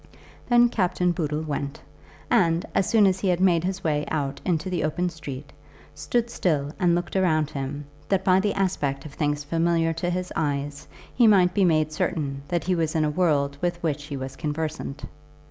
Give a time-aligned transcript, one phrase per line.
[0.49, 1.79] Then Captain Boodle went,
[2.31, 5.53] and, as soon as he had made his way out into the open street,
[5.93, 10.33] stood still and looked around him, that by the aspect of things familiar to his
[10.35, 14.17] eyes he might be made certain that he was in a world with which he
[14.17, 15.03] was conversant.